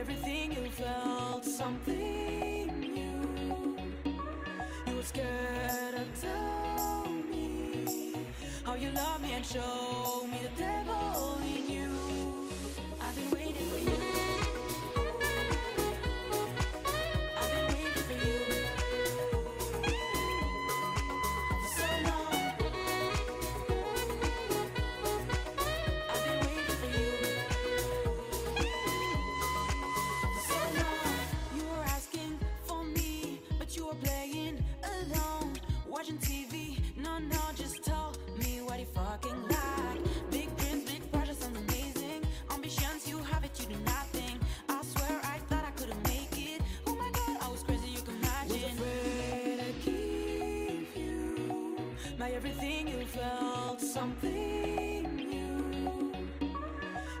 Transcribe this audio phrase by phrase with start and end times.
[0.00, 0.52] everything.
[0.52, 3.76] You felt something new.
[4.86, 7.84] You were scared to tell me
[8.64, 9.99] how you love me and show
[52.30, 52.88] my everything.
[52.88, 56.12] You felt something new.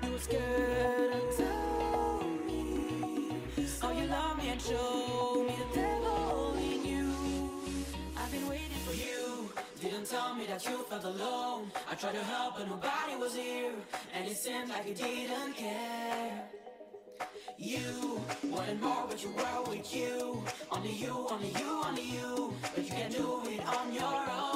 [0.02, 3.32] You were scared to tell me
[3.80, 7.12] how you love me and show me the devil in you.
[8.16, 9.52] I've been waiting for you.
[9.80, 11.70] Didn't tell me that you felt alone.
[11.90, 13.72] I tried to help, but nobody was here.
[14.14, 16.44] And it seemed like you didn't care.
[17.58, 20.42] You wanted more, but you were with you.
[20.70, 22.54] Only you, only you, only you.
[22.74, 24.49] But you can't do it on your own.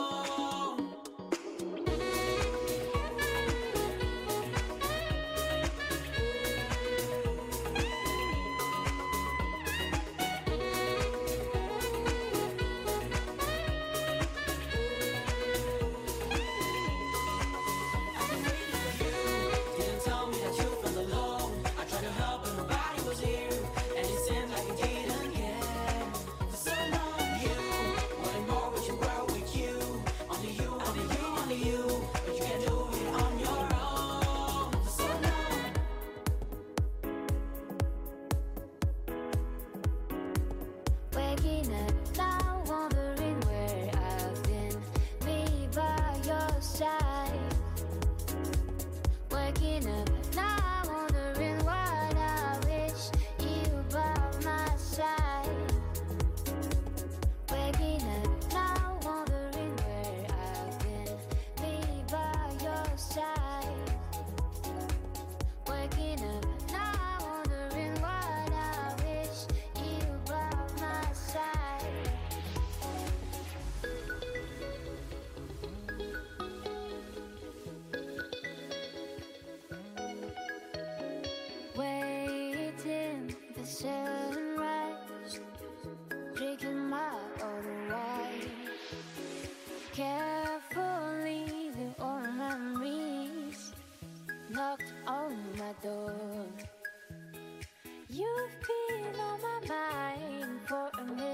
[98.16, 101.33] You've been on my mind for a minute,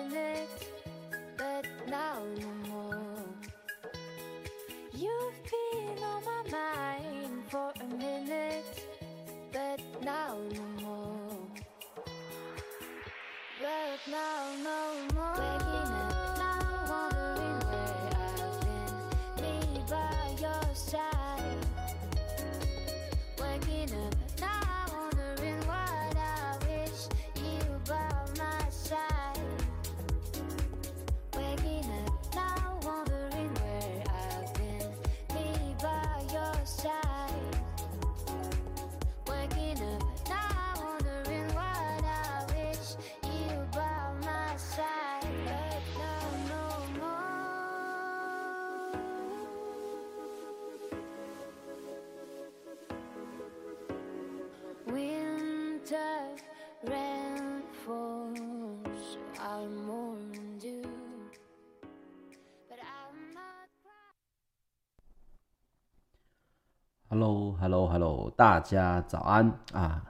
[68.60, 70.04] 大家早安啊！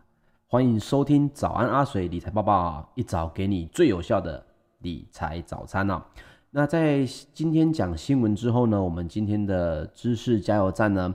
[0.48, 4.44] 欢迎收听早安阿水理财报报，一早给你最有效的
[4.80, 6.02] 理财早餐哦。
[6.50, 11.14] 那在今天讲新闻之后呢，我们今天的知识加油站呢，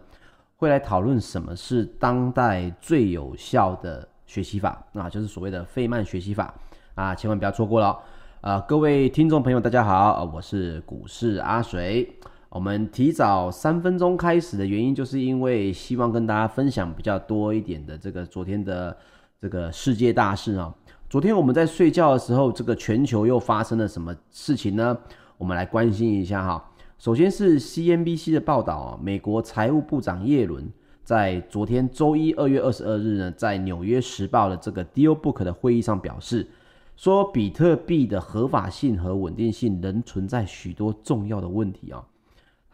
[0.56, 6.54] 会来讨论什么是当代最有效的学习法，那就是所谓的费曼学习法
[6.94, 8.00] 啊，千万不要错过了
[8.39, 8.62] 啊！
[8.62, 12.18] 各位听众朋友，大家好，我是股市阿水。
[12.55, 18.95] 我们提早三分钟开始的原因，就是因为希望跟大家分享比较多一点的这个昨天的
[19.41, 20.74] 这个世界大事啊。
[21.09, 24.97] 昨天我们在睡觉的时候，这个全球又发生了什么事情呢？
[25.38, 26.71] 我们来关心一下哈。
[26.97, 30.71] 首先是 CNBC 的报道啊，美国财务部长耶伦
[31.03, 36.47] 在昨天周一二月二十二日呢，在纽约时报的这个 Deal Book 的会议上表示，
[36.95, 42.01] 说比特币的合法性和稳定性仍存在许多重要的问题啊。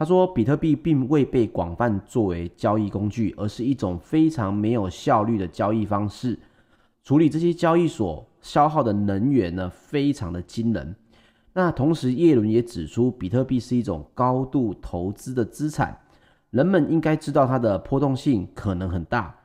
[0.02, 6.40] 他说，比特币并未被广泛作为交易工具，而是一种非常没有效率的交易方式。
[7.04, 10.96] 处理这些交易所消耗的能源呢，非常的惊人。
[11.54, 15.96] 那同时，耶伦也指出，比特币是一种高度投资的资产，
[16.50, 19.36] 人们应该知道它的波动性可能很大。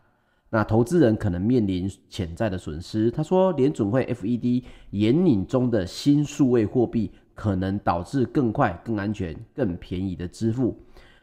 [0.48, 3.10] 那投资人可能面临潜在的损失。
[3.10, 7.10] 他说，联准会 FED 引领中的新数位货币。
[7.36, 10.76] 可能导致更快、更安全、更便宜的支付。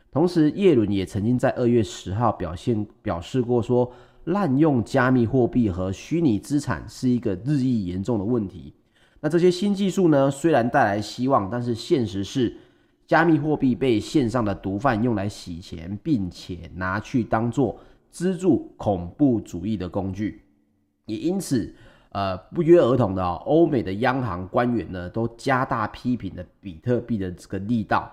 [0.10, 3.92] 同时，耶伦也曾经在二月十号表现表示过说，
[4.26, 8.74] 滥用加密货币和虚拟资产是一个日益严重的问题。
[9.20, 12.56] 那这些新技术呢，虽然带来希望，但是现实是，
[13.08, 17.80] 加密货币被线上的毒贩用来洗钱，并且拿去当做
[18.12, 20.44] 资助恐怖主义的工具。
[21.06, 21.74] 也因此，
[22.14, 28.12] 呃，不约而同的，欧美的央行官员呢，都加大批评了比特币的这个力道。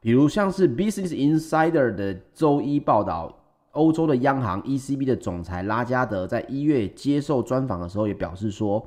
[0.00, 3.38] 比如像是 Business Insider 的周一报道，
[3.72, 8.82] 欧洲的央行 ECB 的总裁拉加德在一月接受专访的时候也表示说，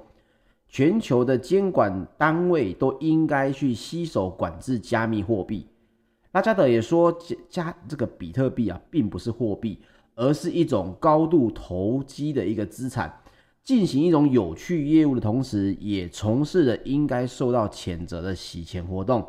[0.68, 5.68] 全球的监管单位都应该去携手管制加密货币。
[6.32, 7.16] 拉加德也说，
[7.48, 9.80] 加这个比特币啊，并不是货币，
[10.16, 13.16] 而是一种高度投机的一个资产。
[13.66, 19.28] 进行一种有趣业务的同时，也从事了应该受到谴责的洗钱活动。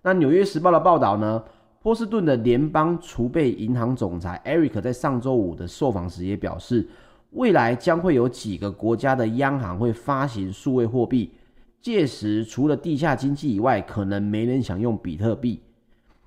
[0.00, 1.42] 那《纽约时报》的报道呢？
[1.82, 6.88] 波士顿的联邦储备银行总裁 Eric 在上周五的受访时也表示，
[7.32, 11.32] 未来将会有几个国家的央行会发行数位货币，
[11.82, 15.60] 届时除了地下经济以外，可能没人想用比特币。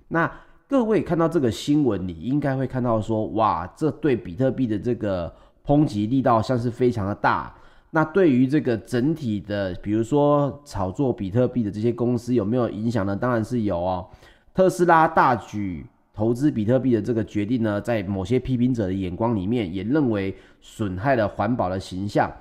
[0.10, 0.29] 那
[0.67, 5.33] 各位看到这个新闻，你应该会看到说，哇，这对比特币的这个。
[5.67, 7.53] 抨击力道像是非常的大，
[7.91, 13.13] 那对于这个整体的，比如说炒作比特币的这些公司有没有影响呢？
[13.13, 14.08] 当然是有哦。
[14.53, 22.32] 特斯拉大举投资比特币的这个决定呢，在某些批评者的眼光里面，也认为损害了环保的形象。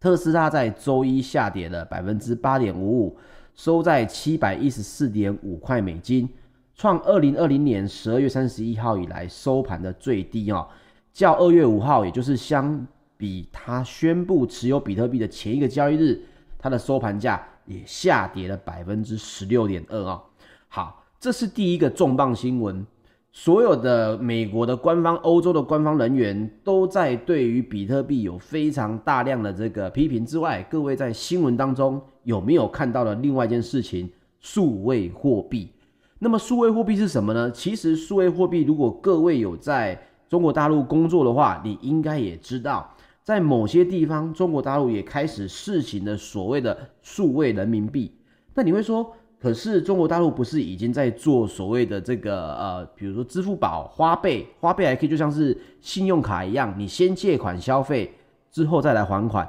[0.00, 3.16] 特斯拉在周一下跌了百分之八点五五，
[3.54, 6.28] 收在七百一十四点五块美金，
[6.74, 10.66] 创二零二零年十二月三十一号以来收盘的最低哦。
[11.12, 16.20] 较二月五号，也就是相比他宣布持有比特币的前一个交易日，
[16.58, 20.22] 它的收盘价也下跌了百分之十六点二啊。
[20.68, 22.86] 好，这是第一个重磅新闻。
[23.34, 34.10] 所有的美国的官方、欧洲的官方人员都在对于比特币有非常大量的这个批评之外，各位在新闻当中有没有看到的另外一件事情？
[34.40, 35.70] 数位货币。
[36.18, 37.50] 那么数位货币是什么呢？
[37.50, 39.98] 其实数位货币，如果各位有在
[40.32, 42.90] 中国大陆工作的话，你应该也知道，
[43.22, 48.10] 在某些地方，中国大陆也开始试行了所谓的数位人民币。
[48.54, 58.10] 那你会说，可是中国大陆不是已经在做所谓的这个呃，比如说支付宝、花呗，花呗还可以就像是信用卡一样，你先借款消费
[58.50, 59.46] 之后再来还款。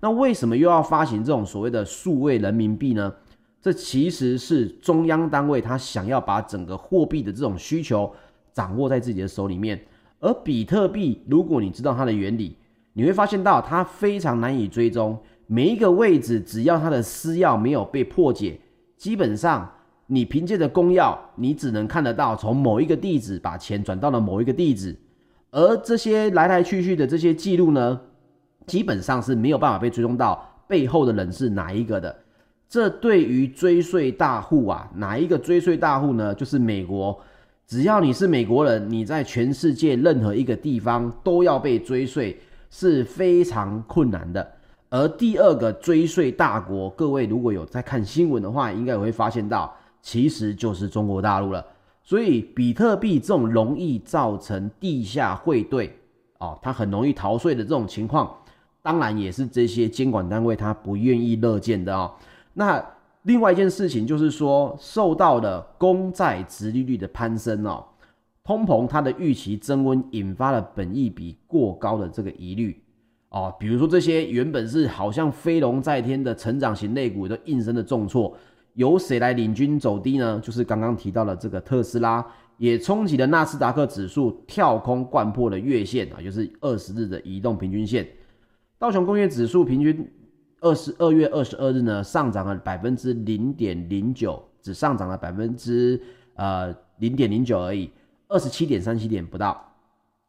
[0.00, 3.10] 那为什么又要发行这种所谓的数位人民币呢？
[3.62, 8.12] 这其实是中央单位他想要把整个货币的这种需求
[8.52, 9.80] 掌握在自己的手里面。
[10.26, 12.56] 而比特币，如果你知道它的原理，
[12.94, 15.16] 你会发现到它非常难以追踪。
[15.46, 18.58] 每一个位置，只要它的私钥没有被破解，
[18.96, 19.70] 基本上
[20.08, 24.96] 你凭借着公钥，你只能看得到从某一个地址把钱转到了某一个地址。
[25.52, 28.00] 而这些来来去去的这些记录呢，
[28.66, 32.14] 基本上是没有办法被追踪到背后的人是哪一个的。
[32.68, 36.34] 这对于追税大户啊，哪一个追税大户呢？
[36.34, 37.16] 就是美国。
[37.66, 42.38] 只要你是美国人，你在全世界任何一个地方都要被追税，
[42.70, 44.52] 是非常困难的。
[44.88, 51.66] 而第二个追税大国，各位如果有在看新闻的话，应该也会发现到，其实就是中国大陆了。
[52.04, 55.92] 所以，比特币这种容易造成地下汇兑
[56.38, 58.32] 哦，它很容易逃税的这种情况，
[58.80, 62.12] 当然也是这些监管单位他不愿意乐见的哦。
[62.54, 62.80] 那。
[63.26, 67.84] 另外一件事情就是说，受到了公债殖利率的攀升哦，
[68.44, 72.80] 通膨它的预期增温，引发了本益比过高的这个疑虑
[73.30, 73.52] 哦。
[73.58, 78.32] 比如说这些原本是好像飞龙在天的成长型类股都应声的重挫，
[78.74, 80.40] 由谁来领军走低呢？
[80.40, 82.24] 就是刚刚提到的这个特斯拉，
[82.58, 88.06] 也冲击了纳斯达克指数跳空掼破了月线啊，就是二十日的移动平均线。
[88.78, 90.08] 道琼工业指数平均
[90.60, 96.00] 二十二月二十二日呢，上涨了百分之零点零九，只上涨了百分之
[96.34, 97.90] 呃零点零九而已，
[98.28, 99.72] 二十七点三七点不到，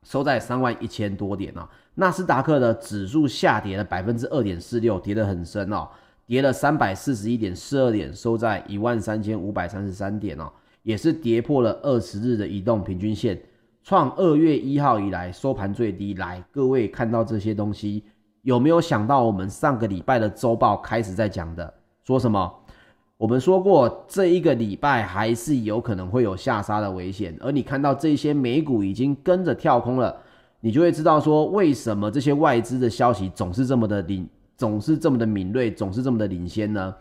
[0.03, 1.69] 收在三万一千多点啊。
[1.95, 5.87] 纳斯达克的指数下跌了百分之二点四六，跌得很深哦。
[6.27, 10.51] 跌了三百四十一点四二点，收在一万三千五百三十三点哦，
[10.83, 13.41] 也是跌破了二十日的移动平均线，
[13.81, 16.13] 创二月一号以来收盘最低。
[16.15, 18.03] 来，各位看到这些东西，
[18.47, 21.73] 有没有想到我们上个礼拜的周报开始在讲的？
[22.05, 22.49] 说什么？
[23.17, 30.15] 我们说过这一个礼拜还是有可能会有下杀的危险，而你看到这些美股已经跟着跳空了，
[30.61, 34.25] 你就会知道说为什么这些外资的消息总是这么的灵。
[34.55, 36.95] 总是这么的敏锐，总是这么的领先呢。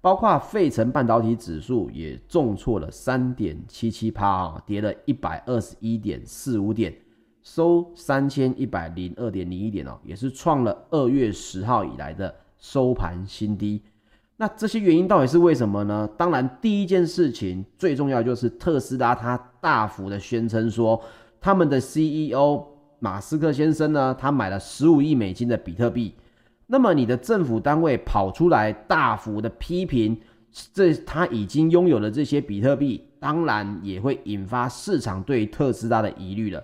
[0.00, 6.92] 包括费城半导体指数也重挫了三点七七趴啊，跌了一百二十一点四五点，
[7.52, 13.82] 收三千一百零二点零一点哦，也是创了二月十号以来的收盘新低。
[14.36, 16.08] 那这些原因到底是为什么呢？
[16.16, 21.02] 当然，第一件事情最重要就是特斯拉它大幅的宣称说，
[21.40, 22.64] 他们的 CEO
[23.00, 26.14] 马斯克先生呢，他买了十五亿美金的比特币。
[26.68, 30.16] 那么你的政府单位跑出来大幅的批评，
[30.72, 36.62] 这他已经拥有了这些比特币，当然也会引发市场对特斯拉的疑虑了。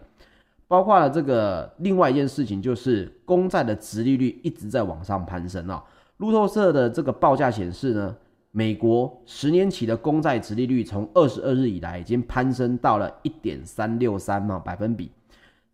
[0.68, 5.83] 包括了这个另外一件事情，就是公债的殖利率一直在往上攀升啊。
[6.16, 8.16] 路透社的这个报价显示呢，
[8.50, 15.11] 美国十年期的公债殖利率从二十二日以来已经攀升到了一点三六三嘛百分比，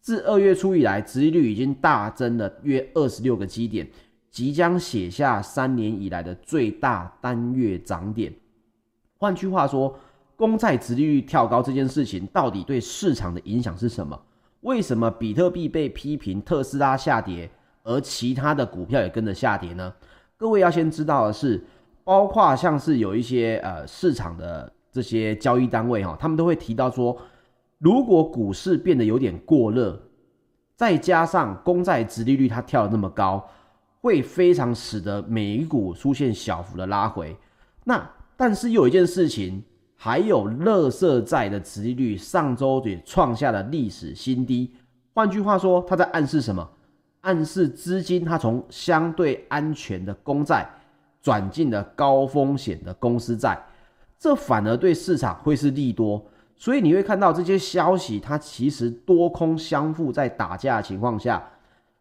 [0.00, 3.88] 自二月初以来，殖利率已经大增了约二十六个基点。
[4.30, 8.32] 即将写下三年以来的最大单月涨点。
[9.18, 9.94] 换句话说，
[10.36, 14.18] 公债殖利率跳高这件事情到底对市场的影响是什么？
[14.62, 17.48] 为什么比特币被批评，特斯拉下跌，
[17.84, 19.92] 而其他的股票也跟着下跌呢？
[20.36, 21.62] 各位要先知道的是，
[22.02, 27.16] 包括像是有一些呃市场的这些交易单位哈，他们都会提到说，
[27.78, 30.00] 如果股市变得有点过热，
[30.74, 33.48] 再加上公债殖利率它跳得那么高。
[34.04, 37.36] 会非常使得美股出现小幅的拉回，
[37.84, 39.62] 那但是有一件事情，
[40.04, 44.68] 还有垃圾债的殖利率上周也创下了历史新低。
[45.14, 46.68] 换句话说，它在暗示什么？
[47.20, 50.68] 暗示资金它从相对安全的公债
[51.20, 53.56] 转进了高风险的公司债，
[54.18, 56.20] 这反而对市场会是利多。
[56.56, 61.40] 所以你会看到这些消息，它其实多空相互在打架的情况下。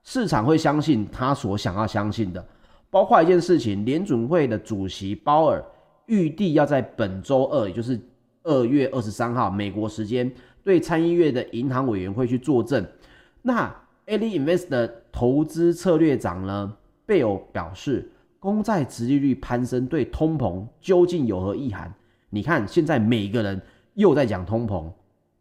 [0.01, 2.43] 市场会相信他所想要相信的，
[2.89, 5.63] 包括一件事情，联准会的主席鲍尔
[6.07, 7.99] 预计要在本周二，也就是
[8.43, 10.31] 二月二十三号美国时间，
[10.63, 12.85] 对参议院的银行委员会去作证。
[13.41, 13.73] 那
[14.07, 16.73] Ali Invest 的投资策略长呢，
[17.05, 21.93] 贝尔表示，公债殖利率攀升对通膨究竟有何意涵？
[22.29, 23.61] 你看，现在每个人
[23.93, 24.91] 又在讲通膨，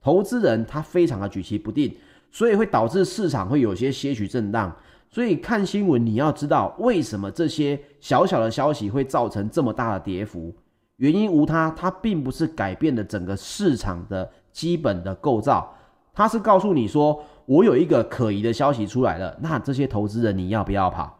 [0.00, 1.94] 投资人他非常的举棋不定。
[2.32, 4.72] 所以会导致市场会有些些许震荡，
[5.10, 10.54] 所以看新闻你要知道为什么这些小小的消息会造成这么大的跌幅，
[10.96, 15.74] 原因无他，它并不是改变了整个市场的基本的构造，
[16.14, 21.18] 它是告诉你说我有一个可疑的消息出来了，那这些投资人你要不要跑？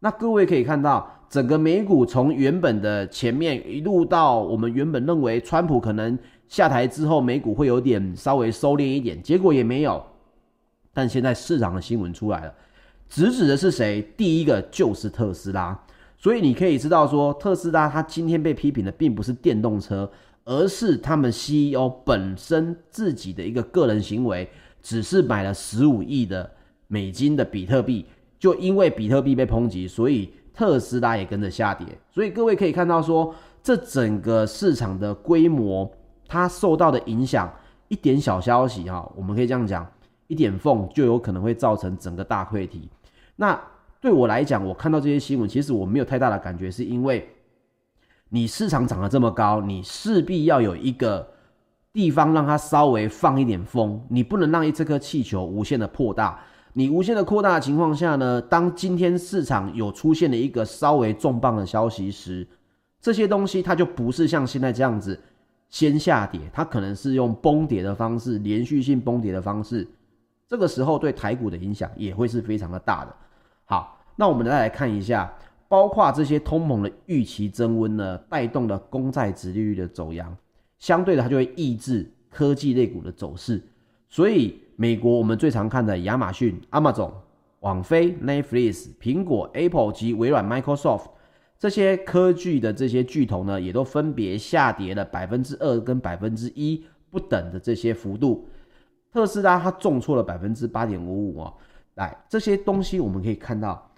[0.00, 10.04] 那各位可以看到，整个美股从原本的前面一路到我们原本认为川普可能下台之后美股会有点稍微收敛一点，结果也没有。
[10.92, 12.54] 但现在市场的新闻出来了，
[13.14, 14.00] 直指的是谁？
[14.16, 15.78] 第一个就是特斯拉，
[16.16, 20.10] 所以你可以知道说，特斯拉它今天被批评的并不是电动车，
[20.46, 24.48] 而是他们 CEO 本身自己的一个个人行为，
[24.80, 26.50] 只是买了十五亿的
[26.88, 28.06] 美金的比特币，
[28.38, 31.86] 就因为比特币被抨击，所以特斯拉也跟着下跌。
[32.10, 35.92] 所以各位可以看到说，这整个市场的规模
[36.26, 37.52] 它受到的影响，
[37.88, 39.86] 一点小消息哈，我们可以这样讲。
[40.28, 42.88] 一点缝就有可能会造成整个大溃堤。
[43.42, 43.60] 那
[44.00, 47.28] 对我来讲，我看到这些新闻，其实我没有太大的感觉，是因为
[48.28, 51.28] 你市场涨得这么高，你势必要有一个
[51.92, 56.38] 地方让它稍微放一点风，你不能让这颗气球无限的扩大。
[56.72, 62.46] 你无限的扩大的情况下呢，当今天市场有出现了一个稍微重磅的消息时，
[63.00, 65.20] 这些东西它就不是像现在这样子
[65.68, 69.84] 先下跌，它可能是用崩跌的方式，连续性崩跌的方式。
[70.46, 73.16] 这个时候对台股的影响也会是非常的大的。
[73.72, 75.32] 好，那我们再来看一下，
[75.66, 80.36] 包括这些通膨的预期增温呢，带动了公债殖利率的走扬，
[80.78, 83.62] 相对的它就会抑制科技类股的走势。
[84.10, 87.12] 所以美国我们最常看的亚马逊、Amazon、
[87.60, 91.06] 网飞、Netflix、苹果、Apple 及微软 Microsoft
[91.58, 98.46] 这些科技的这些巨头呢，也都分别下跌了百分之二跟百分之一不等的这些幅度。
[99.10, 101.54] 特斯拉它重挫了百分之八点五五哦。
[101.94, 103.90] 来，这些东西我们可以看到，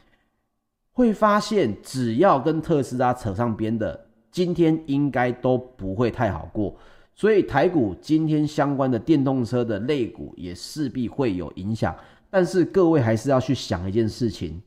[0.93, 6.77] 会发现只要跟特斯拉扯上边的，今天应该都不会太好过。
[7.15, 11.95] 所以台股今天相关的电动车的类股也势必会有影响。
[12.29, 14.61] 但是各位还是要去想一件事情，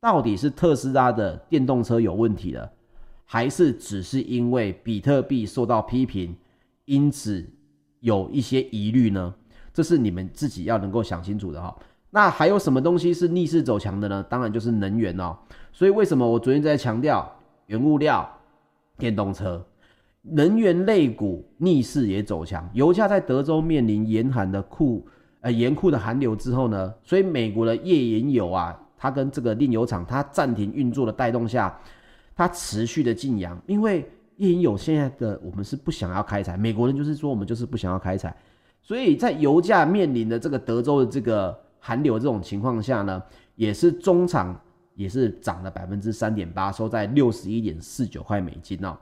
[0.00, 2.68] 到底是特斯拉的电动车有问题了，
[3.24, 6.36] 还是只是因为比特币受到批评，
[6.86, 7.48] 因此
[8.00, 9.32] 有一些疑虑呢？
[9.72, 11.78] 这是你们自己要能够想清楚的哈。
[12.10, 14.24] 那还有什么东西是逆势走强的呢？
[14.30, 15.36] 当然就是能源哦。
[15.72, 17.30] 所以为什么我昨天在强调
[17.66, 18.26] 原物料、
[18.96, 19.62] 电动车、
[20.22, 22.66] 能源类股逆势也走强？
[22.72, 25.06] 油价在德州面临严寒的酷
[25.42, 31.78] 呃严酷的寒流之后呢，所以美国的页岩油啊，它跟这个炼油厂它暂停运作的带动下，
[32.34, 33.60] 它持续的进扬。
[33.66, 33.98] 因为
[34.38, 38.34] 页岩油现在的我们是不想要开采，美国人就是说我们就是不想要开采，
[38.80, 41.54] 所以在油价面临的这个德州的这个。
[41.80, 43.22] 寒流这种情况下呢，
[43.54, 44.60] 也是中场
[44.94, 48.96] 也是涨了百分之三点八，收在六十一点四九块美金哦。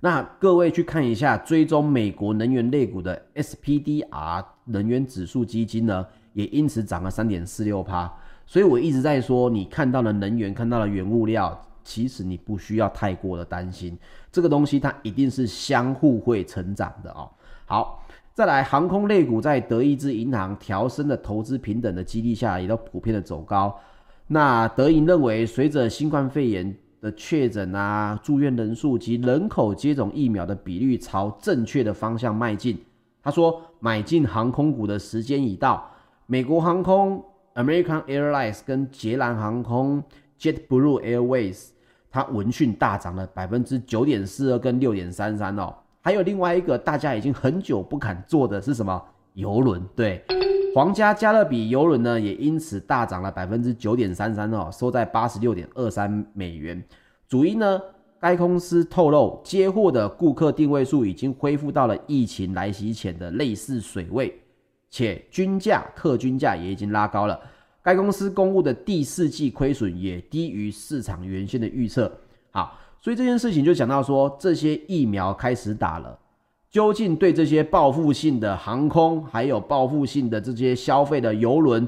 [0.00, 8.12] 那各位去看一下追踪美国能源类股的 SPDR 能源指数基金呢，也因此涨了三点四六趴。
[8.46, 13.98] 所以我一直在说，你看到了能源，看到了原物料，其实你不需要太过的担心，
[14.30, 17.28] 这个东西它一定是相互会成长的哦。
[17.64, 18.05] 好。
[18.36, 23.74] 再来，航空类股在德意志银行调升的投资平等的激励下，也都普遍的走高。
[24.26, 32.78] 那德银认为，随着新冠肺炎的确诊啊、住院人数及人口接种疫苗的比率朝正确的方向迈进，
[33.22, 35.90] 他说，买进航空股的时间已到。
[36.26, 40.04] 美国航空 American Airlines 跟捷兰航空
[40.38, 41.68] JetBlue Airways，
[42.10, 45.74] 它闻讯大涨了百分之九点四二跟六点三三哦。
[46.06, 49.02] 还有另外一个大家已经很久不敢坐的是什么？
[49.34, 49.82] 游轮。
[49.96, 50.22] 对，
[50.72, 56.80] 皇家加勒比游轮呢，也因此大涨了百分之九点三三哦，收在八十六点二三美元。
[57.26, 57.80] 主因呢，
[58.20, 64.32] 该公司透露接货的顾客定位数已经恢复到了疫情来袭前的类似水位，
[64.88, 67.36] 且均价、客均价也已经拉高了。
[67.82, 72.16] 该公司公布的第四季亏损也低于市场原先的预测。
[72.52, 72.78] 好。
[73.06, 76.18] 所以这件事情就讲到说，这些疫苗开始打了，
[76.68, 81.86] 究竟对这些报复性的航空，还有报复性的这些消费的邮轮，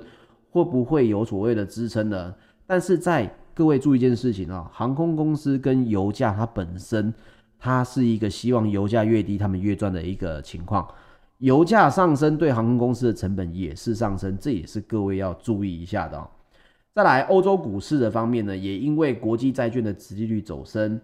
[0.53, 2.33] 会不会有所谓的支撑呢？
[2.69, 7.13] 但是在各位注意一件事情啊，航空公司跟油价它本身，
[7.59, 10.87] 它是一个希望油价越低，他们越赚的一个情况。
[11.39, 16.29] 油价上升对航空公司的成本也是上升，这也是各位要注意一下的哦。
[16.99, 21.01] 再来，欧洲股市的方面呢，也因为国际债券的殖利率走升，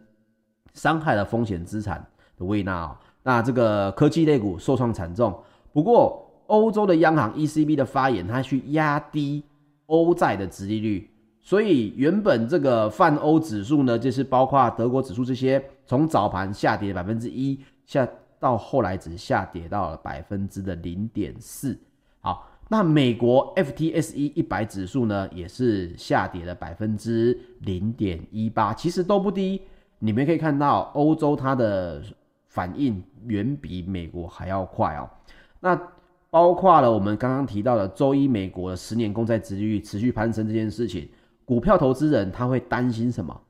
[0.72, 2.04] 伤害了风险资产
[2.36, 2.96] 的胃纳哦。
[3.22, 5.32] 那这个科技类股受创惨重。
[5.72, 9.44] 不过，欧洲的央行 ECB 的发言，它去压低
[9.86, 11.08] 欧债的殖利率，
[11.40, 18.04] 所以原本这个泛欧指数呢，就是包括德国指数这些，从早盘下跌百分之一，下
[18.40, 21.78] 到后来只下跌到了百分之的零点四。
[22.18, 22.50] 好。
[22.68, 29.62] 那美国 FTSE 一百指数呢，也是下跌了百分之零点一八，其实都不低。
[29.98, 32.02] 你们可以看到，欧洲它的
[32.48, 35.08] 反应远比美国还要快哦。
[35.60, 35.78] 那
[36.30, 41.08] 包括了我们刚刚提到的周一美国的十年公债殖利率持续攀升这件事情，
[41.44, 43.40] 股票投资人他会担心什么？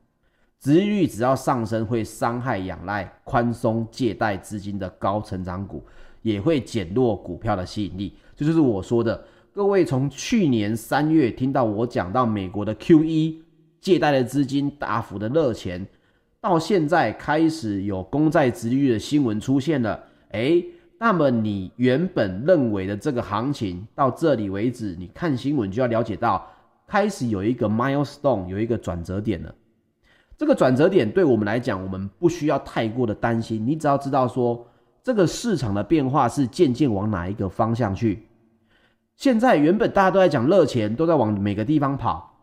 [0.60, 5.84] 殖利率只要上升，会伤害仰赖宽松借贷资金的高成长股，
[6.24, 8.16] 也会减弱股票的吸引力。
[8.34, 13.36] 这就是我说的，各位从去年三月听到我讲到美国的 QE
[13.78, 15.86] 借贷的资金大幅的热钱，
[16.40, 20.64] 到现在开始有公债殖利率的新闻出现了，诶，
[20.98, 26.50] 那么你原本认为的这个行情到这里为止，你看新闻就要了解到，
[26.86, 29.54] 开始有一个 milestone，有一个转折点了。
[30.38, 34.66] 这个转折点对我们来讲，我们不需要太过的担心，你只要知道说。
[35.04, 38.26] 这个市场的变化是渐渐往哪一个方向去？
[39.16, 42.34] 现在原本大家都在讲热钱，都在往每个地方跑，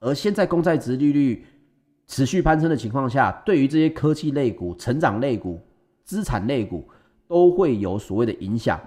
[0.00, 1.44] 而现在公债殖利率
[2.06, 5.60] 持续攀升的情况下，对于这些科技类股、成长类股、
[6.02, 6.88] 资产类股
[7.28, 8.80] 都会有所谓的影响。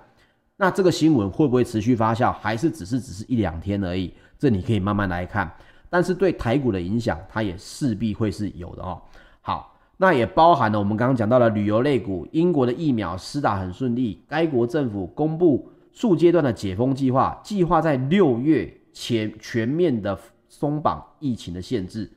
[0.57, 4.11] 那这个新闻会不会持续发酵，还是只是只是一两天而已？
[4.39, 5.49] 这你可以慢慢来看。
[5.91, 8.99] 但是对台股的影响，它也势必会是有的哦。
[9.41, 9.70] 好，
[10.01, 20.17] 那也包含了我们刚刚讲到的旅游类股，英国的疫苗施打很顺利，该国政府公布数阶段的解封计划，计划在六月前全面的
[20.49, 22.09] 松绑疫情的限制，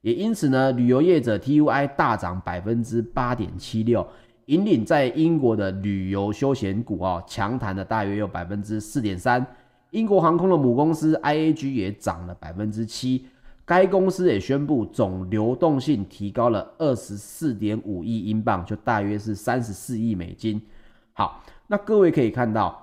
[0.00, 4.04] 也因此呢，旅游业者 TUI 大涨百分之八点七六，
[4.46, 9.46] 引领在英国的旅游休闲股哦，强弹了大约有百分之四点三。
[9.92, 13.26] 英国航空的母公司 IAG 也涨了百分之七，
[13.68, 20.58] 该公司也宣布总流动性提高了二十四点五亿英镑，就大约是三十四亿美金。
[21.12, 22.82] 好，那各位可以看到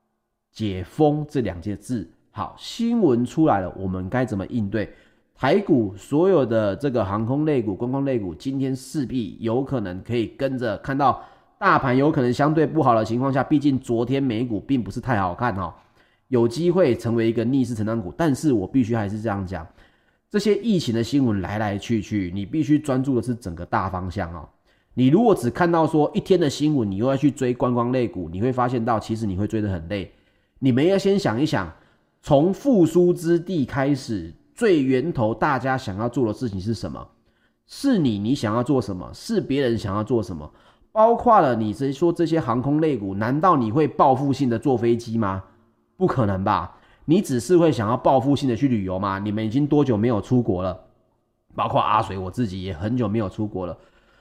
[0.52, 4.92] “解封”这两件字，好，新闻出来了，我们该怎么应对？
[5.34, 11.24] 台股所有的这个航空类股、观光类股，今天势必有可能可以跟着看到
[11.58, 15.74] 大盘有可能相对不好的情况下，毕竟昨天美股并不是太好看哈。
[16.26, 19.66] 有机会成为一个逆势成长股，但是我必须还是这样讲，
[20.30, 24.48] 这些疫情的新闻来来去去，你必须专注的是整个大方向哦。
[24.92, 30.12] 你如果只看到说一天的新闻，你又要去追观光类股，你会发现到其实你会追得很累。
[30.58, 31.72] 你们要先想一想，
[32.20, 37.08] 从复苏之地开始，最源头大家想要做的事情是什么？
[37.66, 39.10] 是你，你想要做什么？
[39.14, 40.50] 是别人想要做什么？
[40.90, 45.44] 包括了你说这些航空类股，难道你会报复性的坐飞机吗？
[45.96, 46.77] 不可能吧？
[47.10, 49.18] 你只是会想要报复性的去旅游吗？
[49.18, 50.78] 你们已经多久没有出国了？
[51.54, 53.74] 包括阿水，我自己也很久没有出国了。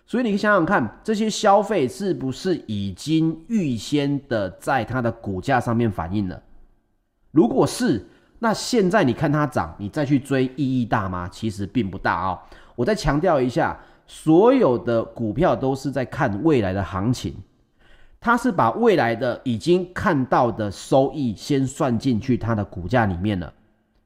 [0.05, 6.41] 所以你想想看，这些消费是不是已经预先的在它的股价上面反映了？
[7.31, 8.07] 如果是，
[8.39, 11.27] 那现在你看它涨，你再去追意义大吗？
[11.27, 12.39] 其实并不大哦。
[12.73, 17.35] 我再强调一下，所有的股票都是在看未来的行情。
[18.19, 23.53] 他是把未来的已经看到的收益先算进去它的股价里面了，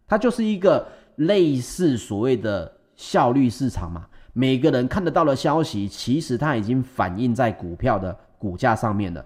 [0.07, 4.05] 它就是一个类似所谓的效率市场嘛。
[4.33, 9.25] 每个人看得到的消息，其实它已经反映在股票的股价上面了。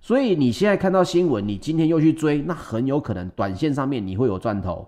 [0.00, 4.86] 所以你现在看到新闻，你今天又去追，那很有可能短线上面你会有赚头。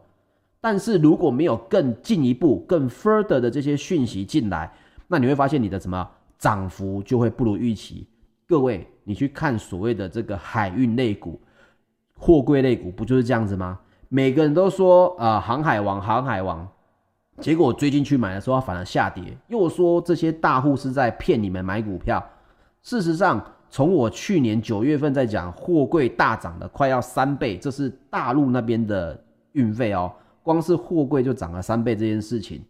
[0.60, 4.72] 但是如果没有更进一步、更 further 的这些讯息进来，
[5.08, 8.06] 那你会发现你的什么涨幅就会不如预期。
[8.48, 11.40] 各位，你去看所谓的这个海运类股、
[12.16, 13.78] 货柜类股，不就是这样子吗？
[14.08, 16.66] 每个人都说啊、呃，航海王，航海王，
[17.40, 19.36] 结果我追进去买的时候，反而下跌。
[19.48, 22.24] 又说这些大户是在骗你们买股票。
[22.82, 29.20] 事实上，从我去年九月份在讲货柜大涨的快要三倍，这是大陆那边的
[29.52, 30.12] 运费哦，
[30.44, 32.64] 光是货柜就涨了三倍这件事情，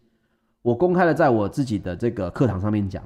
[0.62, 3.04] 我公开了在我自己的这个课堂上面讲。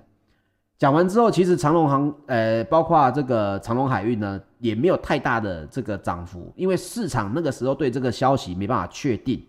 [0.81, 9.45] 讲完之后，其实长荣航，呃，包括这个长隆海运呢，也没有太大的这个涨幅，因为市场那个时候对这个消息没办法确定。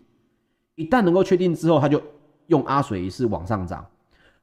[0.74, 1.98] 一旦能够确定之后，它就
[2.48, 3.82] 用阿水仪式往上涨。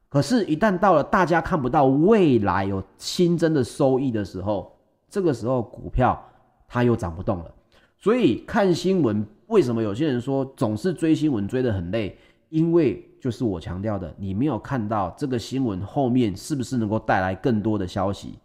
[0.08, 4.76] 可是，一旦到了大家看不到未来有新增的收益的时候，
[5.08, 6.20] 这个时候股票
[6.66, 7.54] 它又涨不动了。
[7.98, 12.18] 所以看新闻，为什么有些人说总是追新闻追得很累？
[12.48, 18.38] 因为就是我强调的，你没有看到这个新闻后面是不是能够带来更多的消息？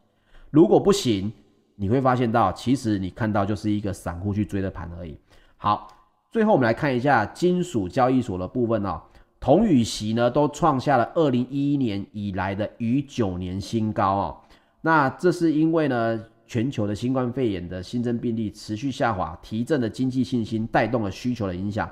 [0.51, 1.31] 如果不行，
[1.77, 5.17] 你会发现到其实你看到就是一个散户去追的盘而已。
[5.55, 5.87] 好，
[6.29, 9.01] 最后我们来看一下金属交易所的部分哦，
[9.39, 14.37] 铜与锡呢都创下了二零一一年以来的逾九年新高哦。
[14.81, 21.89] 那这是因为呢，全球的新冠肺炎的新增病例持续下滑，提振了经济信心，带动了需求的影响。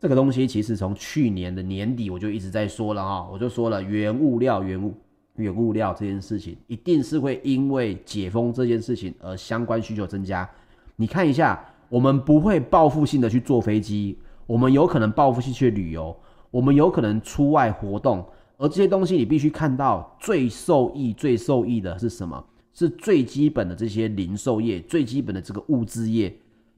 [0.00, 4.94] 这个东西其实从去年的年底我就一直在说了哈，我就说了原物料、原物、
[5.34, 10.48] 原物料这件事情一定是会因为解封这件事情而相关需求增加。
[10.94, 16.16] 你看一下，我们不会报复性的去坐飞机，我们有可能报复性去旅游，
[16.52, 18.24] 我们有可能出外活动，
[18.56, 22.44] 而这些东西你必须看到最受益、最受益的是什么？
[22.72, 26.32] 是最基本的这些零售业、最基本的这个物资业。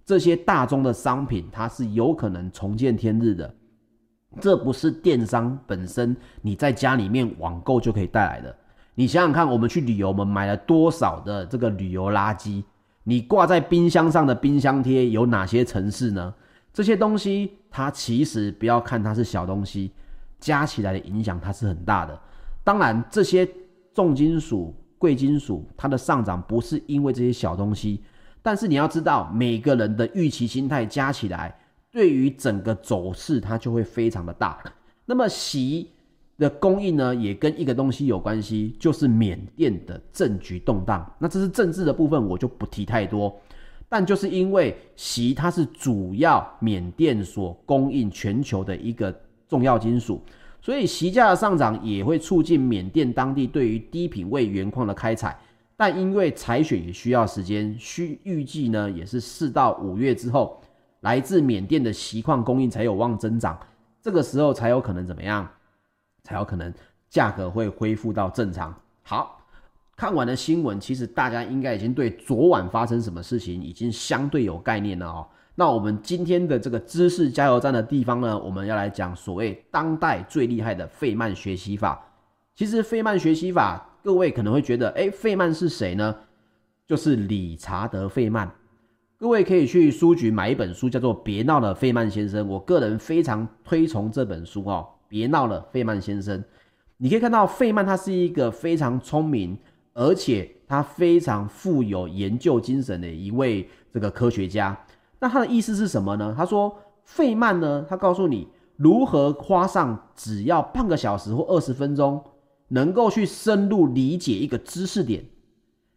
[0.05, 3.55] 这些大宗的商品，它是有可能重见天日的，
[4.41, 8.55] 这不是电商本身你在家里面网购就可以带来的。
[8.95, 12.63] 你想想看，我们去旅游，我们买了多少的这个旅游垃圾？
[13.05, 16.35] 你挂在冰箱上的冰箱贴有哪些城市呢？
[16.73, 19.93] 这些东西，它其实不要看它是小东西，
[20.39, 22.19] 加起来的影响它是很大的。
[22.63, 23.49] 当然，这些
[23.95, 28.03] 重金属、贵金属，它的上涨不是因为这些小东西。
[28.43, 31.55] 但是你要知道，每个人的预期心态加起来，
[31.91, 34.59] 对于整个走势它就会非常的大。
[35.05, 35.91] 那么锡
[36.39, 41.11] 的供应呢，也跟一个东西有关系，就是缅甸的政局动荡。
[41.19, 43.39] 那这是政治的部分，我就不提太多。
[43.89, 49.15] 但就是因为锡它是主要缅甸所供应全球的一个
[49.49, 50.23] 重要金属，
[50.63, 55.37] 所以锡价的上涨也会促进缅甸当地对于低品位原矿的开采。
[55.81, 60.61] 但因为采选也需要时间，需预计呢也是四到五月之后，
[61.01, 63.59] 来自缅甸的锡矿供应才有望增长，
[64.03, 65.49] 这个时候才有可能怎么样？
[66.23, 66.71] 才有可能
[67.09, 68.79] 价格会恢复到正常。
[69.01, 69.41] 好，
[69.97, 75.27] 看完了新闻，其实大家应该已经对昨晚发生什么事情已经相对有概念了哦。
[75.55, 81.99] 那我们今天的这个知识加油站的地方呢，我们要来讲所谓当代最厉害的费曼学习法。
[82.55, 83.87] 其实费曼学习法。
[84.03, 86.15] 各位可能会觉得，哎，费曼是谁呢？
[86.87, 88.51] 就是理查德·费曼。
[89.19, 92.45] 各位可以去书局买一本书，叫做《别闹了，费曼先生》。
[92.49, 96.39] 我个人非常推崇这本书哦，《别闹了，费曼先生》。
[96.97, 99.59] 你可以看到，费曼他是一个非常聪明，
[99.93, 104.75] 而且他非常富有研究精神的一位这个科学家。
[105.19, 106.35] 那他的意思是什么呢？
[106.35, 106.75] 他说，
[107.05, 112.25] 费曼呢，他告诉你如何花上只要半个小时或二十分钟。
[112.73, 115.25] 能够去深入理解一个知识点，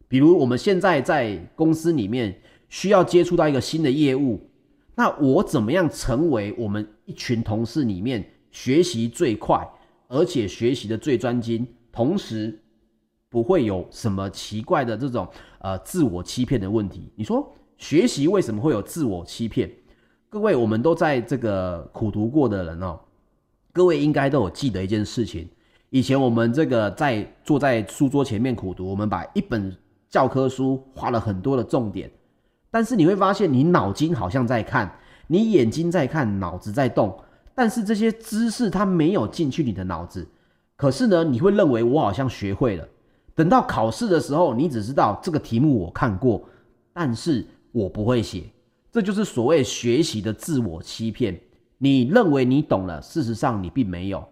[0.08, 4.40] 比如我们现在在公司里面需要接触到一个新的业务，
[4.96, 9.64] 那我怎么样成为我们一群同事里面学习最快，
[10.08, 12.60] 而且学习的最专精，同时
[13.28, 15.28] 不会有什么奇怪的这种
[15.60, 17.12] 呃自我欺骗的问题？
[17.14, 19.70] 你说学习为什么会有自我欺骗？
[20.28, 22.98] 各位，我们都在这个苦读过的人哦，
[23.72, 25.48] 各位应该都有记得一件事情。
[25.94, 29.72] 以前我们这个在坐在书桌前面苦读，我们把一本
[30.10, 32.10] 教科书画了很多的重点，
[32.68, 34.92] 但是你会发现，你脑筋好像在看，
[35.28, 37.16] 你眼睛在看，脑子在动，
[37.54, 40.26] 但是这些知识它没有进去你的脑子。
[40.74, 42.84] 可是呢，你会认为我好像学会了。
[43.36, 46.42] 等到考试的时候，你只知道这个题目我看过，
[46.92, 48.42] 但是我不会写。
[48.90, 51.40] 这就是所谓学习的自我欺骗。
[51.78, 54.26] 你认为你懂了，事实上你并没有。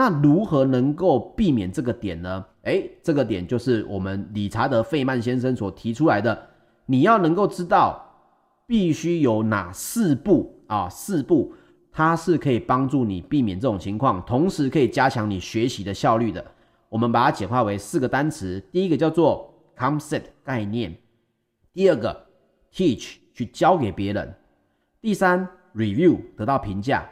[0.00, 2.44] 那如何能够避免这个点呢？
[2.62, 6.50] 诶，这个点就是我们理查德·费曼先生所提出来的。
[6.86, 8.00] 你要能够知道，
[8.64, 10.88] 必须有哪四步啊？
[10.88, 11.52] 四步，
[11.90, 16.46] 它是可以帮助你避免这种情况，同时可以加强你学习的效率的。
[16.88, 20.92] 我们把它简化为四个单词：第一个叫做 concept 概念；
[21.74, 22.24] 第二个
[22.72, 24.28] teach 去教给别人；
[25.00, 27.04] 第三 review 得到评价。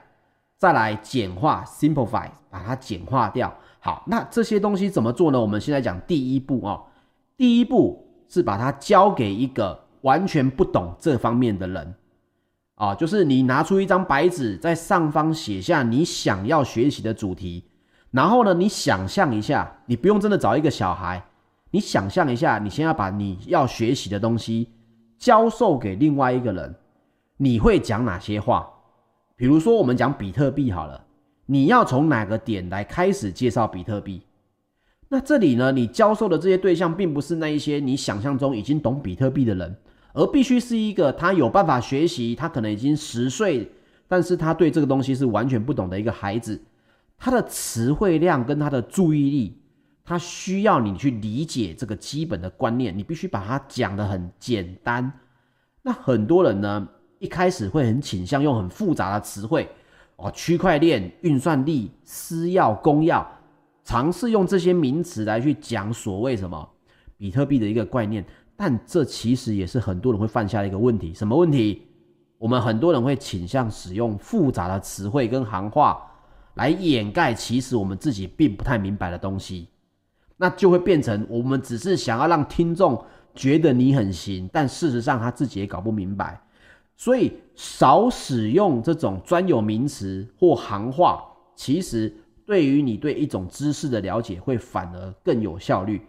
[0.58, 3.54] 再来简化，simplify，把它简化掉。
[3.78, 5.40] 好，那这些东西怎么做呢？
[5.40, 6.84] 我们现在讲第一步哦。
[7.36, 11.94] 第一步是把它交给一个完全不懂这方面的人
[12.76, 17.64] 啊，就是你拿出一张白纸，在上方写下你想要学习的主题，
[18.10, 21.22] 然后呢，你想象一下，你不用真的找一个小孩，
[21.70, 24.70] 你想象一下，你先要把你要学习的东西
[25.18, 26.74] 教授给另外一个人，
[27.36, 28.66] 你会讲哪些话？
[29.36, 31.04] 比如说，我们讲比特币好了，
[31.44, 34.22] 你要从哪个点来开始介绍比特币？
[35.08, 39.76] 那这里呢，你教授的这些对象，并不是那一些你想象中已经懂比特币的人，
[40.14, 43.70] 而必须是一个他有办法学习，他可能已经十岁，
[44.08, 46.60] 但是他对这个东西是完全不懂的一个孩子。
[47.18, 49.58] 他的词汇量跟他的注意力，
[50.04, 55.12] 他需要你去理解这个基本的观念，你必须把它讲得很简单。
[55.82, 56.88] 那很多人呢，
[57.18, 59.68] 一开始会很倾向用很复杂的词汇
[60.16, 63.24] 哦，区块链、运算力、私钥、公钥，
[63.84, 66.68] 尝试用这些名词来去讲所谓什么
[67.16, 68.24] 比特币的一个概念，
[68.56, 71.14] 但这其实也是很多人会犯下的一个问题。
[71.14, 71.82] 什么问题？
[72.38, 76.02] 我们很多人会倾向使用复杂的词汇跟行话
[76.54, 79.68] 来掩盖其实我们自己并不太明白的东西，
[80.36, 83.02] 那就会变成我们只是想要让听众
[83.34, 86.38] 觉得你很行，但事实上他自己也搞不明白。
[86.96, 91.22] 所以少使用这种专有名词或行话，
[91.54, 92.12] 其实
[92.46, 96.00] 对于你对一种知识的了解会反而更有效率。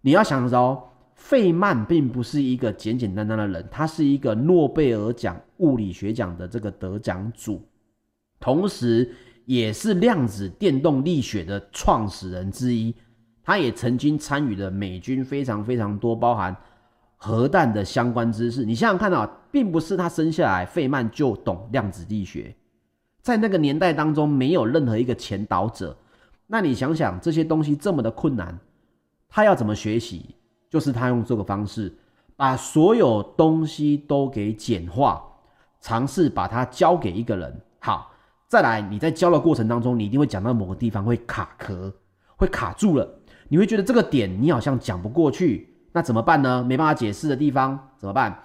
[0.00, 0.82] 你要想着，
[1.14, 7.62] 费曼并不是一个简简单单的人，他是一个诺贝尔奖物理学奖的这个得奖主，
[8.40, 9.08] 同时
[9.44, 12.94] 也是量子电动力学的创始人之一。
[13.44, 16.56] 他也曾经参与了美军非常非常多，包含。
[17.16, 22.56] 核弹的相关知识，你想想看啊，并不是他生下来费曼就懂量子力学，
[23.20, 25.96] 在那个年代当中，没有任何一个前导者。
[26.46, 28.58] 那你想想，这些东西这么的困难，
[29.28, 30.34] 他要怎么学习？
[30.70, 31.94] 就是他用这个方式，
[32.34, 35.22] 把所有东西都给简化，
[35.82, 37.60] 尝试把它交给一个人。
[37.78, 38.10] 好，
[38.48, 41.92] 再来，你在教的过程当中，你一定会讲到某个地方会卡壳，
[42.36, 43.06] 会卡住了，
[43.48, 45.68] 你会觉得这个点你好像讲不过去。
[45.92, 46.64] 那怎么办呢？
[46.64, 48.42] 没办法解释的地方怎么办？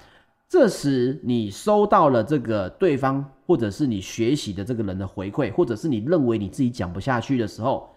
[0.49, 7.89] 这时你收到了这个对方或者是你学习的这个人的回馈，或者是你认为你自己讲不下去的时候，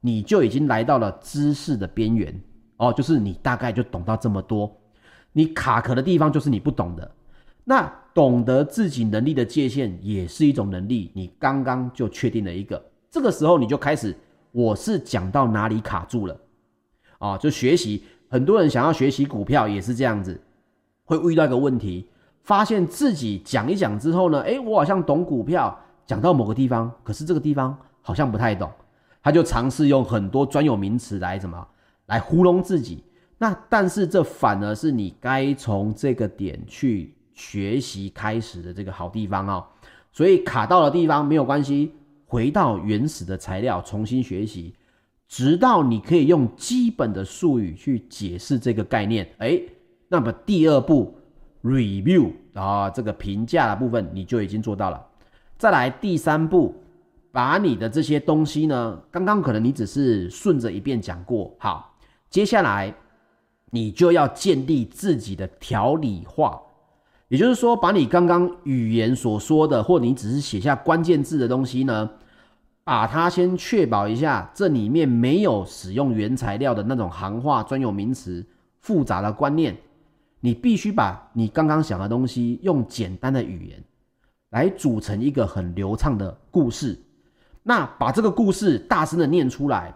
[0.00, 2.40] 你就已经来到了知识的边缘
[2.76, 4.80] 哦，就是你大概就懂到这么多，
[5.32, 7.10] 你卡壳的地方就是你不懂的。
[7.64, 12.80] 那懂得自己能力的界限也是一种能力，你刚刚就确定了一个，
[13.10, 14.16] 这个时候你就开始，
[14.52, 16.40] 我是讲到哪里卡住了
[17.18, 17.36] 啊？
[17.36, 20.40] 就学习，很多人想要学习股票也是这样子。
[21.06, 22.06] 会遇到一个问题，
[22.42, 28.70] 发现自己讲一讲之后呢，诶，我好像懂股票，讲到某个地方，可是这个地方好像不太懂，
[29.22, 31.66] 他就尝试用很多专有名词来什么，
[32.06, 33.02] 来糊弄自己。
[33.38, 39.64] 那但是这反而是你该从这个点去学习开始的这个好地方哦。
[40.12, 41.92] 所以卡到的地方没有关系，
[42.26, 44.74] 回到原始的材料重新学习，
[45.28, 49.68] 直到你可以用基本的术语去解释这个概念，诶。
[50.08, 51.14] 那么第二步
[51.62, 55.04] review 啊，这个评价的部分你就已经做到了。
[55.58, 56.74] 再来第三步，
[57.32, 61.96] 把你的这些东西呢，刚刚可能你只是顺着一遍讲过，好，
[62.30, 62.94] 接下来
[63.70, 66.60] 你就要建立自己的条理化，
[67.28, 72.08] 也就是说，把你刚刚语言所说的，或你只是写下关键字的东西呢，
[72.84, 78.46] 把它先确保一下，这里面没有使用原材料的那种行话、专有名词、
[78.80, 79.76] 复杂的观念。
[80.46, 83.82] 你必须把你刚刚想的东西用简单的语言
[84.50, 86.96] 来组成一个很流畅的故事。
[87.64, 89.92] 那把这个故事大声的念出来。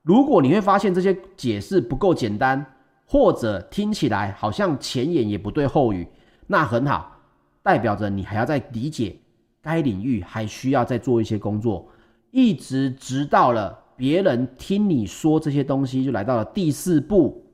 [0.00, 2.64] 如果你会发现这些解释不够简单，
[3.04, 6.08] 或者听起来好像前言也不对后语，
[6.46, 7.18] 那很好，
[7.62, 9.14] 代表着你还要再理解
[9.60, 11.86] 该领域还需要再做一些工作，
[12.30, 17.44] 一直直到了别人听你说这些东西，就来到了第四步，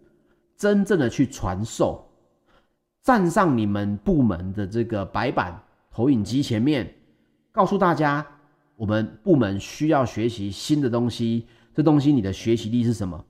[0.57, 2.06] 真正的去传授。
[3.07, 5.57] 站上你们部门的这个白板
[5.93, 6.93] 投影机前面，
[7.53, 8.27] 告诉大家，
[8.75, 11.47] 我们部门需要学习新的东西。
[11.73, 13.25] 这东西你的学习力是什么？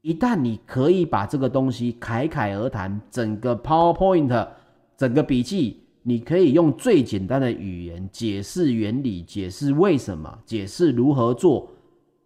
[0.00, 4.48] 一旦你可以把这个东西侃侃而谈，整个 PowerPoint，
[4.96, 11.70] 整个笔记，你可以用最简单的语言解释原理，解释为什么，解释如何做。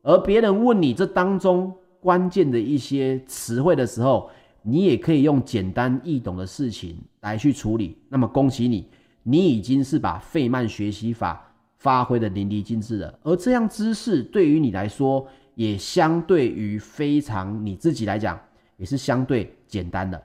[0.00, 4.30] 而别人问你这当中关键的一些词汇的时候，
[4.68, 8.88] 你也可以用简单易懂的事情来去处理，那么恭喜你，
[9.22, 13.16] 你已经是把费曼学习法发挥得淋漓尽致了。
[13.22, 18.36] 而这样知识对于你来说，也相对于非常你自己来讲，
[18.76, 20.20] 也是相对简单的。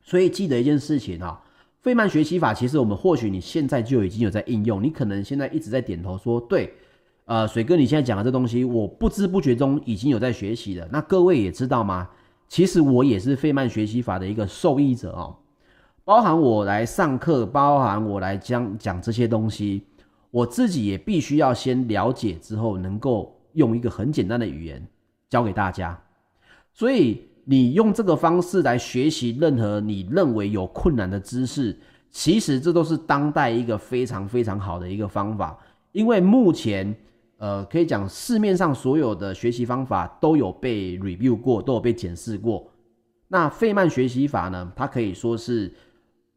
[0.00, 1.38] 所以记得一件事情啊，
[1.82, 6.72] 费曼学习法其实我们或许你现在就已经有在应用，你可能现在一直在点头说对，
[7.26, 10.88] 呃，水哥你现在讲的这东西，我不知不觉中已经有在学习了。
[10.90, 12.08] 那各位也知道吗？
[12.48, 15.36] 其实我也是费曼学习法的一个受益者哦，
[16.02, 19.84] 包含我来上课，包含我来讲讲这些东西，
[20.30, 24.84] 我自己也必须要先了解之后，能够用一个很简单的语言
[25.28, 25.96] 教给大家。
[26.72, 31.78] 所以你用这个方式来学习任何你认为有困难的知识，
[32.10, 35.58] 其实这都是当代一个非常非常好的一个方法，
[35.92, 36.96] 因为目前。
[37.38, 42.68] 呃，可以讲市面上所有的学习方法都有被 review 过，都有被检视过。
[43.28, 45.72] 那费曼学习法呢，它可以说是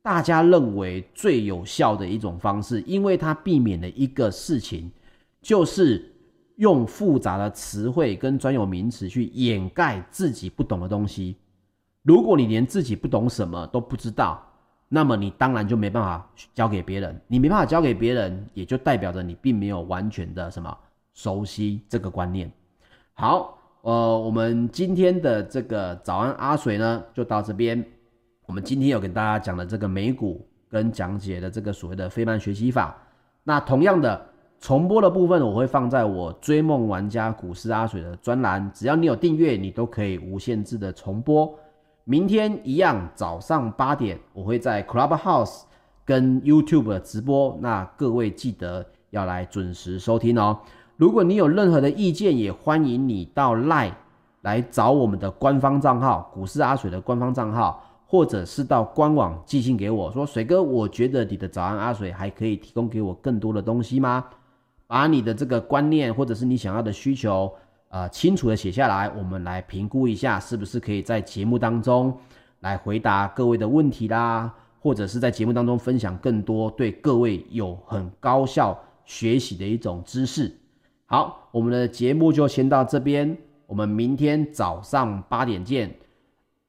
[0.03, 4.91] 大家认为最有效的一种方式，因为它避免了一个事情，
[5.41, 6.07] 就是
[6.57, 11.35] 用复杂的词汇跟专有名词去掩盖自己不懂的东西。
[12.03, 14.43] 如果你连自己不懂什么都不知道，
[14.87, 17.19] 那么你当然就没办法教给别人。
[17.27, 20.77] 你没办法教给别人，也就代表着你并没有完全的什么。
[21.13, 22.51] 熟悉这个观念。
[23.13, 27.83] 好，呃，我们今天的这个早安阿水呢，就到这边。
[28.45, 32.97] 我们今天有跟大家讲的这个美股跟讲解的这个所谓的费曼学习法。
[33.43, 34.25] 那同样的
[34.59, 41.57] 重播的部分，我会放在我追梦玩家股市阿水的专栏，只要你有订阅，你都可以无限制的重播。
[42.03, 45.63] 明天一样早上八点，我会在 Clubhouse
[46.03, 50.59] 跟 YouTube 直播，那各位记得要来准时收听哦。
[51.01, 53.91] 如果你有任何的意见，也欢迎你到 LINE
[54.41, 64.23] 来找我们的官方账号“股市阿水”的官方账号，或者是到官网寄信给我说：“水哥，我觉得你的早安阿水还可以提供给我更多的东西吗？”
[64.85, 67.51] 把你的这个观念或者是你想要的需求，
[67.89, 72.15] 呃，清楚的写下来，我们来评估一下，是不是可以在节目当中
[72.59, 80.55] 来回答各位的问题啦，或者是在节目当中分享更多对各位有很高效学习的一种知识。
[81.11, 83.37] 好，我们的节目就先到这边，
[83.67, 85.93] 我们明天早上八点见。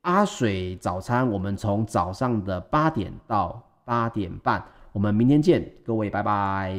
[0.01, 4.61] 阿水早餐，我们从早上的八点到八点半。
[4.91, 6.77] 我们明天见，各位，拜拜。